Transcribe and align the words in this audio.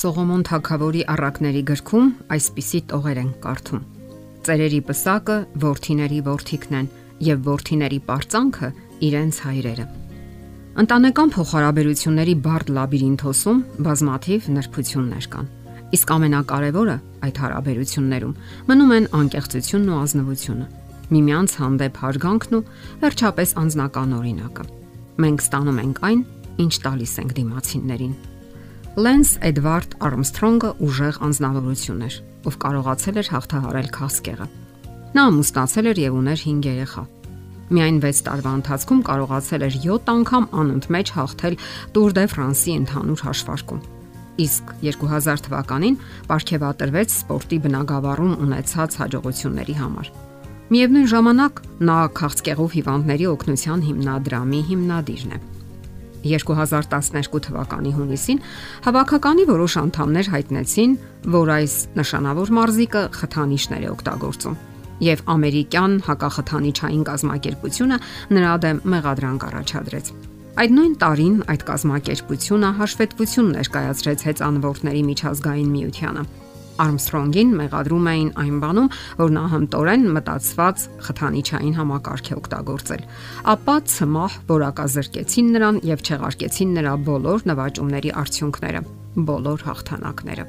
Սողոմոն 0.00 0.42
թագավորի 0.48 1.00
առակների 1.12 1.60
գրքում 1.68 2.06
այսպիսի 2.32 2.78
տողեր 2.88 3.18
են 3.20 3.32
կարդում. 3.42 3.80
Ծերերի 4.46 4.78
պսակը 4.88 5.36
worthiների 5.64 6.20
worthikն 6.28 6.76
են 6.78 6.86
եւ 7.26 7.42
worthiների 7.50 7.98
partzanքը 8.06 8.70
իրենց 9.10 9.40
հայրերը։ 9.44 9.84
Ընտանեկան 10.80 11.32
փոխհարաբերությունների 11.34 12.34
բարդ 12.46 12.72
լաբիրինթոսում 12.80 13.60
բազմաթիվ 13.90 14.48
նրբություններ 14.56 15.28
կան։ 15.34 15.52
Իսկ 16.00 16.14
ամենակարևորը 16.16 16.96
այդ 17.28 17.42
հարաբերություններում 17.44 18.34
մնում 18.70 18.96
են 18.96 19.10
անկեղծությունն 19.20 19.90
ու 19.90 20.00
ազնվությունը 20.00 20.66
միմյանց 21.10 21.60
հանդեպ 21.60 22.02
հարգանքն 22.06 22.56
ու 22.56 22.64
վերջապես 23.04 23.56
անznական 23.66 24.18
օրինակը։ 24.20 24.68
Մենք 25.20 25.48
ստանում 25.50 25.80
ենք 25.84 26.04
այն, 26.08 26.20
ինչ 26.64 26.74
տալիս 26.86 27.14
ենք 27.20 27.32
դիմացիններին։ 27.40 28.14
Լենս 28.98 29.36
Էդվարդ 29.46 29.92
Արմսթրոնգը 30.02 30.68
ուժեղ 30.82 31.18
անznավորություն 31.22 32.00
էր, 32.08 32.14
ով 32.50 32.54
կարողացել 32.64 33.18
էր 33.20 33.28
հաղթահարել 33.30 33.88
քասկեղը։ 33.94 34.46
Նա 35.14 35.26
ամուսնացել 35.30 35.88
էր 35.90 36.00
եւ 36.02 36.16
ուներ 36.18 36.42
5 36.42 36.66
երեխա։ 36.66 37.04
Միայն 37.70 38.00
6 38.02 38.22
տարվա 38.26 38.54
ընթացքում 38.58 39.04
կարողացել 39.06 39.64
էր 39.68 39.76
7 39.84 40.10
անգամ 40.10 40.48
անընդմեջ 40.62 41.12
հաղթել 41.20 41.58
Tour 41.94 42.16
de 42.18 42.24
France-ի 42.34 42.74
ընդհանուր 42.80 43.22
հաշվարկում։ 43.30 43.80
Իսկ 44.50 44.74
2000 44.82 45.46
թվականին 45.46 46.00
ապարգևատրվեց 46.26 47.14
սպորտի 47.20 47.58
բնագավառում 47.70 48.34
ունեցած 48.42 48.98
հաջողությունների 49.04 49.78
համար։ 49.84 50.12
Միևնույն 50.74 51.08
ժամանակ 51.14 51.64
նա 51.86 51.98
քաղցկեղով 52.18 52.76
հիվանդների 52.80 53.26
օգնության 53.38 53.86
հիմնադրամի 53.86 54.60
հիմնադիրն 54.70 55.38
է։ 55.38 55.59
2012 56.24 57.40
թվականի 57.46 57.92
հունիսին 57.96 58.42
հավաքականի 58.86 59.44
որոշ 59.50 59.76
անդամներ 59.84 60.26
հայտնեցին, 60.34 60.96
որ 61.36 61.52
այս 61.56 61.76
նշանավոր 62.00 62.52
մարզիկը 62.60 63.02
խթանիչներ 63.20 63.86
է 63.86 63.88
օգտագործում 63.94 64.58
եւ 65.00 65.22
ամերիկյան 65.34 65.94
հակախթանիչային 66.10 67.04
կազմակերպությունը 67.08 67.98
նրա 68.36 68.52
դեմ 68.64 68.82
մեղադրանք 68.94 69.46
առաջադրեց։ 69.48 70.12
Այդ 70.60 70.72
նույն 70.76 70.94
տարին 71.00 71.36
այդ 71.54 71.62
կազմակերպությունը 71.70 72.70
հաշվետվություն 72.80 73.50
ներկայացրեց 73.56 74.24
հեծանվորդների 74.28 75.02
միջազգային 75.08 75.70
միությանը 75.72 76.24
Արմսթրոնգին 76.80 77.50
մեղադրում 77.60 78.06
էին 78.10 78.30
այն 78.40 78.56
բանում, 78.62 78.88
որ 79.20 79.32
նա 79.36 79.42
հմտորեն 79.52 80.06
մտածված 80.16 80.84
խթանիչային 81.06 81.76
համակարգ 81.76 82.30
է 82.30 82.38
օգտագործել։ 82.40 83.04
Ապա 83.52 83.74
ցմահ 83.92 84.38
որակազրկեցին 84.48 85.52
նրան 85.56 85.80
եւ 85.90 86.04
չեղարկեցին 86.08 86.74
նրա 86.80 86.94
բոլոր 87.10 87.46
նվաճումների 87.50 88.14
արդյունքները, 88.24 88.82
բոլոր 89.30 89.64
հաղթանակները։ 89.68 90.46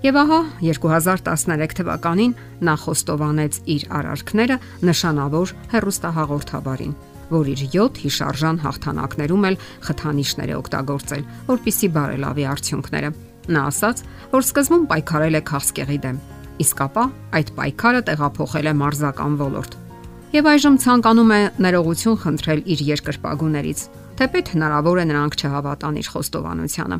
Եվ 0.00 0.16
ահա 0.16 0.40
2013 0.64 1.74
թվականին 1.76 2.36
նա 2.64 2.74
խոստովանեց 2.84 3.58
իր 3.74 3.82
արարքները 4.00 4.56
նշանավոր 4.88 5.52
հերոստահաղորդավարին, 5.74 6.94
որ 7.36 7.50
իր 7.52 7.64
7 7.76 8.00
հիշարժան 8.04 8.62
հաղթանակներում 8.64 9.48
էլ 9.50 9.58
խթանիչներ 9.88 10.54
է 10.54 10.56
օգտագործել, 10.60 11.26
որpիսի 11.52 11.92
բարելավի 12.00 12.48
արդյունքները 12.54 13.12
Նա 13.50 13.62
ասաց, 13.70 14.02
որ 14.30 14.44
սկզբում 14.46 14.84
պայքարել 14.90 15.38
է 15.38 15.42
քաղցկեղի 15.50 15.98
դեմ, 16.04 16.18
իսկ 16.62 16.82
ապա 16.86 17.04
այդ 17.38 17.48
պայքարը 17.56 18.02
տեղափոխել 18.10 18.70
է 18.70 18.74
մարզական 18.80 19.38
ոլորտ։ 19.40 19.72
Եվ 20.30 20.48
այժմ 20.50 20.76
ցանկանում 20.84 21.32
է 21.34 21.40
ներողություն 21.66 22.18
խնդրել 22.22 22.60
իր 22.70 22.82
երկրպագուներից, 22.90 23.80
թեպետ 24.20 24.50
հնարավոր 24.54 25.00
է 25.00 25.04
նրանք 25.10 25.38
չհավատան 25.40 25.98
իր 26.00 26.10
խոստովանությանը։ 26.14 26.98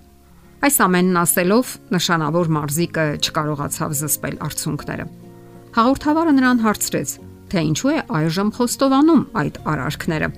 Այս 0.61 0.77
ամենն 0.85 1.21
ասելով 1.21 1.69
նշանավոր 1.95 2.51
մարզիկը 2.57 3.05
չկարողացավ 3.23 3.95
զսպել 4.01 4.35
արցունքները։ 4.51 5.07
Հաղորդավարը 5.79 6.33
նրան 6.37 6.63
հարցրեց, 6.67 7.11
թե 7.55 7.63
ինչու 7.71 7.91
է 7.95 7.99
այժմ 8.19 8.51
խոստովանում 8.59 9.23
այդ 9.41 9.61
արարքները։ 9.71 10.29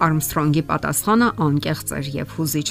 Արմսթրոնգի 0.00 0.62
պատասխանը 0.70 1.28
անկեղծ 1.46 1.94
էր 2.00 2.10
եւ 2.18 2.34
հուզիչ։ 2.40 2.68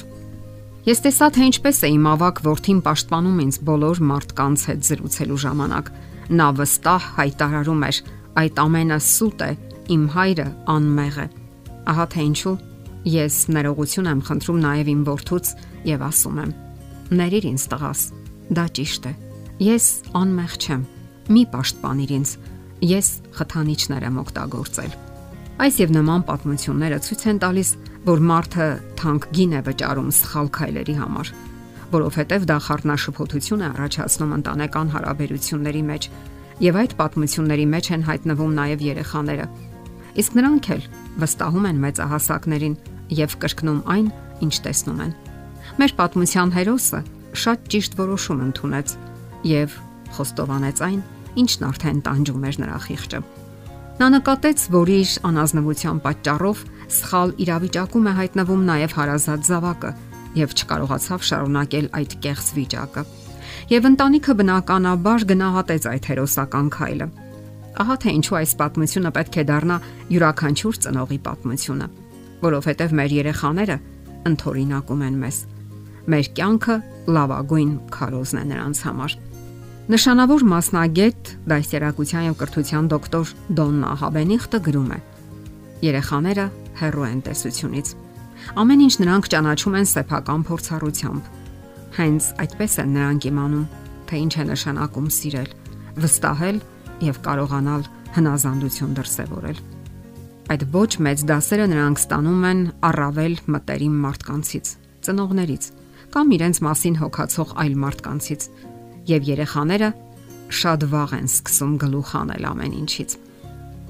Ես 0.89 1.03
տեսա, 1.05 1.27
թե 1.35 1.47
ինչպես 1.51 1.79
է 1.85 1.89
իմ 1.93 2.05
ավակ 2.09 2.39
worth-ին 2.47 2.77
պաշտպանում 2.81 3.41
ինձ 3.43 3.57
բոլոր 3.67 3.99
մարդկանց 4.09 4.61
հետ 4.69 4.85
զրուցելու 4.87 5.35
ժամանակ։ 5.43 5.89
Նա 6.39 6.47
վստահ 6.57 7.03
հայտարարում 7.19 7.83
էր. 7.89 7.99
«Այդ 8.39 8.61
ամենը 8.63 8.97
սուտ 9.05 9.43
է, 9.45 9.49
իմ 9.93 10.07
հայրը 10.15 10.45
անմեղ 10.73 11.19
է»։ 11.19 11.25
Ահա 11.93 12.05
թե 12.13 12.25
ինչու 12.29 12.55
ես 13.13 13.37
ներողություն 13.53 14.09
եմ 14.09 14.23
խնդրում 14.29 14.63
նաև 14.65 14.89
իմ 14.93 15.03
worth-ից 15.09 15.51
եւ 15.89 16.05
ասում 16.09 16.39
եմ. 16.45 16.55
«Ներիր 17.19 17.45
ինձ 17.53 17.67
տղաս, 17.69 18.01
դա 18.57 18.65
ճիշտ 18.79 19.05
է։ 19.09 19.13
Ես 19.69 19.85
անմեղ 20.23 20.57
չեմ։ 20.57 20.81
Մի 21.29 21.43
պաշտպանիր 21.53 22.15
ինձ։ 22.17 22.33
Ես 22.89 23.13
խթանիչներ 23.37 24.09
եմ 24.09 24.19
օգտագործել»։ 24.25 25.08
Այս 25.59 25.77
եւ 25.81 25.89
նման 25.91 26.21
պատմությունները 26.23 26.97
ցույց 27.03 27.23
են 27.27 27.39
տալիս, 27.43 27.69
որ 28.07 28.21
մարդը 28.29 28.65
թանկ 28.99 29.25
գին 29.35 29.55
է 29.57 29.61
վճարում 29.65 30.11
սխալ 30.15 30.49
քայլերի 30.55 30.93
համար, 30.95 31.31
որովհետև 31.91 32.45
դա 32.47 32.57
խառնաշփոթություն 32.63 33.63
է 33.65 33.67
առաջացնում 33.69 34.31
ընտանեկան 34.37 34.91
հարաբերությունների 34.93 35.81
մեջ, 35.89 36.07
եւ 36.63 36.79
այդ 36.79 36.95
պատմությունների 37.01 37.65
մեջ 37.75 37.89
են 37.95 38.05
հայտնվում 38.07 38.55
նաեւ 38.59 38.85
երեխաները։ 38.87 39.49
Իսկ 40.23 40.39
նրանք 40.39 40.69
էլ 40.79 40.87
վստահում 41.19 41.67
են 41.69 41.83
մեծահասակներին 41.83 42.79
եւ 43.19 43.35
կրկնում 43.43 43.81
այն, 43.99 44.07
ինչ 44.47 44.55
տեսնում 44.63 45.03
են։ 45.03 45.13
Մեր 45.79 45.95
պատմության 45.99 46.55
հերոսը 46.55 47.03
շատ 47.43 47.67
ճիշտ 47.75 47.99
որոշում 47.99 48.41
ընդունեց 48.47 48.95
եւ 49.49 49.77
խոստովանեց 50.15 50.83
այն, 50.87 51.03
ինչն 51.43 51.69
արդեն 51.69 52.01
տանջում 52.07 52.49
էր 52.49 52.63
նրա 52.63 52.79
խիղճը։ 52.87 53.38
Նա 53.99 54.07
նկատեց, 54.13 54.61
որ 54.71 54.89
իր 54.95 55.13
անազնվության 55.27 55.97
պատճառով 56.05 56.59
սխալ 56.95 57.33
իրավիճակում 57.43 58.05
է 58.07 58.13
հայտնվում 58.19 58.61
նաև 58.69 58.93
հարազատ 58.95 59.41
զավակը 59.49 59.91
եւ 60.39 60.53
չկարողացավ 60.55 61.25
շարունակել 61.29 61.89
այդ 61.99 62.15
կեղծ 62.23 62.51
վիճակը։ 62.59 63.03
Եվ 63.75 63.89
ընտանիքը 63.89 64.35
բնականաբար 64.39 65.25
գնահատեց 65.33 65.87
այդ 65.91 66.07
հերոսական 66.13 66.71
քայլը։ 66.79 67.07
Ահա 67.83 67.95
թե 67.99 68.13
ինչու 68.19 68.39
այս 68.39 68.53
պատմությունը 68.63 69.11
պետք 69.19 69.35
է 69.35 69.43
դառնա 69.51 69.77
յուրաքանչյուր 70.15 70.79
ծնողի 70.87 71.19
պատմությունը, 71.27 71.87
որովհետև 72.47 72.95
մեր 73.03 73.15
երեխաները 73.19 73.77
ընթորինակում 74.31 75.03
են 75.09 75.19
մեզ։ 75.27 75.41
Մեր 76.09 76.31
կյանքը 76.39 76.75
լավագույն 77.19 77.73
քարոզն 77.99 78.39
է 78.39 78.45
նրանց 78.53 78.83
համար։ 78.87 79.19
Նշանավոր 79.89 80.43
մասնագետ, 80.45 81.29
դասերակցության 81.49 82.25
եւ 82.27 82.33
կրթության 82.37 82.89
դոկտոր 82.91 83.29
Դոննա 83.57 83.93
Հաբենիխտը 83.97 84.59
գրում 84.67 84.91
է. 84.93 84.99
Երեխաները 85.81 86.45
հեռու 86.81 87.05
են 87.07 87.23
տեսությունից։ 87.25 87.89
Ամեն 88.61 88.83
ինչ 88.85 88.93
նրանք 89.01 89.29
ճանաչում 89.33 89.77
են 89.79 89.89
սեփական 89.89 90.45
փորձառությամբ։ 90.45 91.31
Հենց 91.97 92.29
այդպես 92.45 92.77
են 92.85 92.93
նրանք 92.99 93.27
իմանում, 93.33 93.65
թե 94.05 94.21
ինչ 94.29 94.33
է 94.37 94.45
նշանակում 94.53 95.09
սիրել, 95.17 95.49
վստահել 96.05 96.63
եւ 97.09 97.21
կարողանալ 97.25 97.83
հնազանդություն 98.13 98.95
դրսևորել։ 99.01 99.59
Այդ 100.53 100.63
ոչ 100.77 100.91
մեծ 101.09 101.19
դասերը 101.33 101.65
նրանք 101.73 101.97
ստանում 102.05 102.43
են 102.53 102.61
առավել 102.93 103.35
մտերիմ 103.57 103.95
մարդկանցից, 104.05 104.67
ծնողներից 105.09 105.63
կամ 106.13 106.31
իրենց 106.37 106.57
մասին 106.65 106.95
հոգացող 106.99 107.49
այլ 107.63 107.73
մարդկանցից, 107.89 108.43
եւ 109.07 109.29
երեխաները 109.29 109.89
շատ 110.59 110.85
վաղ 110.91 111.11
են 111.19 111.27
սկսում 111.29 111.73
գլուխ 111.83 112.11
անել 112.19 112.47
ամեն 112.49 112.73
ինչից։ 112.79 113.15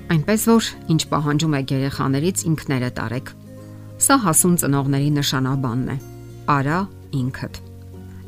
Այնպես 0.10 0.46
որ 0.50 0.70
ինչ 0.94 1.02
պահանջում 1.14 1.56
է 1.56 1.62
երեխաներից 1.70 2.44
ինքները 2.50 2.90
տարեք։ 3.00 3.28
Սա 4.00 4.16
հասուն 4.26 4.56
ծնողների 4.64 5.10
նշանաբանն 5.20 5.90
է։ 5.94 5.98
Արա 6.50 6.80
ինքդ։ 7.20 7.60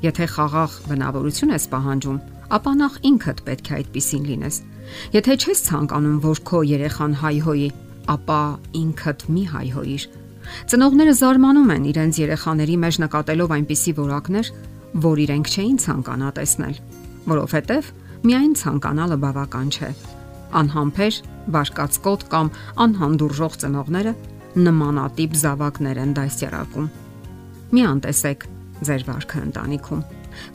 Եթե 0.01 0.25
խաղաղ 0.33 0.75
բնավորություն 0.89 1.53
ես 1.55 1.65
պահանջում, 1.71 2.19
ապա 2.57 2.71
նախ 2.81 2.93
ինքդ 3.11 3.41
պետք 3.47 3.67
է 3.71 3.75
այդպեսին 3.81 4.23
լինես։ 4.31 4.55
Եթե 5.15 5.35
չես 5.41 5.59
ցանկանում, 5.67 6.17
որ 6.25 6.41
քո 6.49 6.59
երեխան 6.71 7.13
հայհոյի, 7.21 7.69
ապա 8.11 8.41
ինքդ 8.81 9.25
մի 9.31 9.43
հայհոյիր։ 9.51 10.05
Ծնողները 10.71 11.13
զարմանում 11.21 11.71
են 11.75 11.85
իրենց 11.91 12.19
երեխաների 12.21 12.75
մեջ 12.81 12.95
նկատելով 13.05 13.53
այնպիսի 13.55 13.93
որակներ, 14.01 14.51
որ 14.91 15.21
իրենք 15.23 15.47
չէին 15.51 15.77
ցանկանա 15.81 16.29
տեսնել, 16.35 16.79
որովհետև 17.31 17.91
միայն 18.27 18.55
ցանկանալը 18.59 19.17
բավական 19.21 19.69
չէ։ 19.71 19.91
Անհամբեր, 20.61 21.15
բարկացկոտ 21.55 22.25
կամ 22.31 22.49
անհանդուրժող 22.85 23.53
ծնողները 23.61 24.13
նմանատիպ 24.67 25.37
զավակներ 25.41 26.01
են 26.01 26.11
դասերակում։ 26.17 26.89
Մի 27.71 27.85
անտեսեք 27.91 28.45
ձեր 28.89 29.05
վարքը 29.07 29.41
ընտանիքում։ 29.47 30.03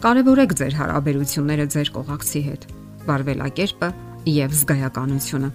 Կարևորեք 0.05 0.55
ձեր 0.61 0.77
հարաբերությունները 0.77 1.67
ձեր 1.73 1.91
կողակցի 1.97 2.43
հետ, 2.47 2.63
վարվելակերպը 3.09 3.91
եւ 4.37 4.57
զգայականությունը։ 4.61 5.51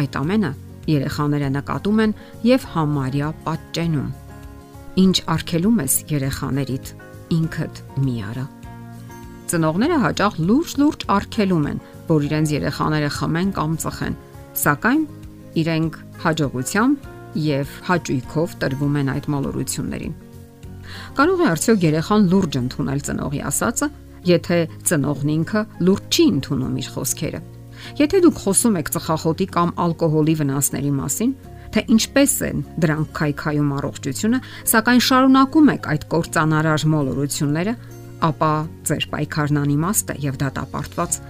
Այդ 0.00 0.18
ամենը 0.20 0.50
երեխաները 0.90 1.52
նկատում 1.58 2.02
են 2.06 2.16
եւ 2.46 2.66
համարյա 2.74 3.28
պատճենում։ 3.46 4.10
Ինչ 5.00 5.16
արգելում 5.34 5.80
ես 5.80 5.94
երեխաներիդ 6.10 6.94
ինքդ 7.36 7.80
մի 8.04 8.16
արա։ 8.30 8.44
ծնողները 9.50 9.96
հաճախ 10.04 10.34
լուրջ-լուրջ 10.46 11.04
արգելում 11.10 11.64
են, 11.70 11.78
որ 12.10 12.26
իրենց 12.26 12.52
երեխաները 12.54 13.10
խմեն 13.16 13.48
կամ 13.56 13.72
ծխեն, 13.82 14.18
սակայն 14.60 15.02
իրենք 15.60 15.96
հաջողությամբ 16.24 17.08
եւ 17.50 17.72
հաճույքով 17.88 18.54
տրվում 18.62 18.98
են 19.00 19.10
այդ 19.14 19.26
մոլորություններին։ 19.34 20.14
Կարող 21.18 21.40
է 21.40 21.48
արդյոք 21.50 21.84
երեխան 21.86 22.28
լուրջ 22.30 22.58
ընդունել 22.60 23.02
ծնողի 23.10 23.40
ասածը, 23.50 23.88
եթե 24.30 24.58
ծնողն 24.90 25.32
ինքը 25.34 25.62
լուրջ 25.86 26.18
չի 26.20 26.24
ընդունում 26.30 26.78
իր 26.80 26.88
խոսքերը։ 26.94 27.40
Եթե 28.00 28.18
դուք 28.26 28.40
խոսում 28.44 28.78
եք 28.80 28.90
ծխախոտի 28.94 29.46
կամ 29.54 29.70
ալկոհոլի 29.80 30.34
վնասների 30.40 30.92
մասին, 31.00 31.30
թե 31.74 31.84
ինչպես 31.94 32.34
են 32.48 32.64
դրանք 32.82 33.12
քայքայում 33.20 33.70
առողջությունը, 33.78 34.40
սակայն 34.72 35.04
շարունակում 35.10 35.70
եք 35.74 35.88
այդ 35.94 36.08
կործանարար 36.14 36.86
մոլորությունները, 36.94 37.74
ապա 38.30 38.52
ձեր 38.90 39.06
պայքարն 39.14 39.60
անիմաստ 39.60 40.10
է 40.10 40.18
եւ 40.26 40.42
դատապարտված։ 40.44 41.20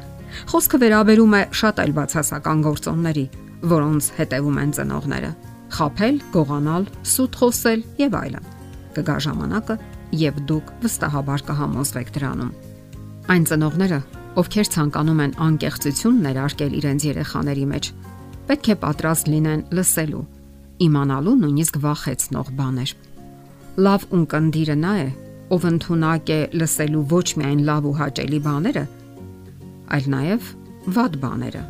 Խոսքը 0.50 0.80
վերաբերում 0.80 1.36
է 1.36 1.42
շատ 1.60 1.84
այլ 1.84 1.94
բացասական 2.00 2.66
գործոնների, 2.66 3.26
որոնց 3.70 4.10
հետևում 4.20 4.60
են 4.64 4.74
ծնողները 4.78 5.32
խափել, 5.70 6.18
գողանալ, 6.34 6.86
սուտ 7.06 7.38
խոսել 7.40 7.82
եւ 8.00 8.16
այլն։ 8.20 8.48
Կգա 8.96 9.16
ժամանակը, 9.26 9.76
եւ 10.20 10.40
դուք 10.50 10.72
վստահաբար 10.82 11.44
կհամոզվեք 11.50 12.12
դրանում։ 12.16 12.52
Այն 13.30 13.44
ծնողները, 13.50 14.00
ովքեր 14.40 14.70
ցանկանում 14.74 15.22
են 15.24 15.36
անկեղծություն 15.46 16.20
ներարկել 16.26 16.72
իրենց 16.80 17.06
երեխաների 17.10 17.66
մեջ, 17.70 17.90
պետք 18.50 18.70
է 18.74 18.78
պատրաստ 18.84 19.32
լինեն 19.32 19.64
լսելու, 19.78 20.22
իմանալու 20.90 21.36
նույնիսկ 21.46 21.80
վախեցնող 21.86 22.54
բաներ։ 22.60 22.94
Լավ 23.86 24.06
ունկնդիրը 24.20 24.78
նա 24.84 24.94
է, 25.00 25.10
ով 25.54 25.66
ընդունակ 25.70 26.32
է 26.34 26.40
լսելու 26.60 27.04
ոչ 27.16 27.26
միայն 27.40 27.66
լավ 27.70 27.90
ու 27.90 27.98
հաճելի 28.04 28.40
բաները, 28.50 28.86
այլ 29.96 30.14
նաև 30.14 30.48
վատ 30.96 31.20
բաները 31.24 31.68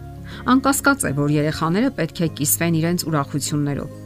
Անկասկած 0.51 1.05
է, 1.05 1.11
որ 1.17 1.33
երեխաները 1.35 1.91
պետք 1.97 2.21
է 2.25 2.29
կիսվեն 2.39 2.77
իրենց 2.81 3.05
ուրախություններով, 3.11 3.97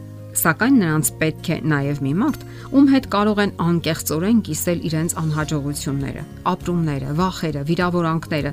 սակայն 0.41 0.79
նրանց 0.81 1.11
պետք 1.21 1.49
է 1.55 1.57
նաև 1.71 2.01
մի 2.05 2.13
մարդ, 2.21 2.45
ում 2.75 2.89
հետ 2.91 3.07
կարող 3.15 3.41
են 3.45 3.53
անկեղծորեն 3.65 4.41
կիսել 4.49 4.81
իրենց 4.89 5.15
անհաջողությունները, 5.21 6.25
ապրումները, 6.55 7.13
վախերը, 7.21 7.63
վիրավորանքները, 7.69 8.51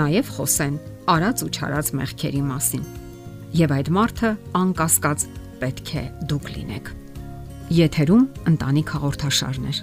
նաև 0.00 0.34
խոսեն 0.38 0.80
արած 1.14 1.46
ու 1.46 1.52
չարած 1.54 1.94
մեղքերի 2.00 2.42
մասին։ 2.50 2.84
Եվ 3.50 3.72
այդ 3.74 3.88
մարդը 3.90 4.28
անկասկած 4.60 5.22
պետք 5.60 5.88
է 5.98 6.02
դուք 6.30 6.50
լինեք։ 6.54 6.90
Եթերում 7.74 8.26
ընտանիք 8.50 8.92
հաղորդաշարներ։ 8.94 9.80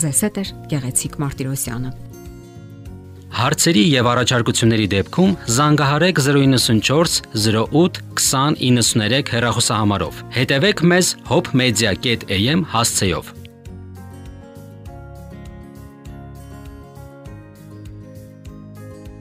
Ձեզ 0.00 0.20
հետ 0.24 0.38
է 0.40 0.44
Գեղեցիկ 0.70 1.18
Մարտիրոսյանը։ 1.20 1.90
Հարցերի 3.40 3.82
եւ 3.94 4.08
առաջարկությունների 4.10 4.86
դեպքում 4.94 5.34
զանգահարեք 5.56 6.22
094 6.26 7.20
08 7.44 8.00
2093 8.20 9.34
հեռախոսահամարով։ 9.36 10.24
Հետևեք 10.40 10.82
մեզ 10.92 11.12
hopmedia.am 11.30 12.64
հասցեով։ 12.74 13.39